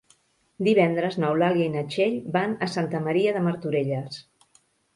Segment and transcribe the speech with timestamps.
[0.67, 4.21] Divendres n'Eulàlia i na Txell van a Santa Maria de Martorelles.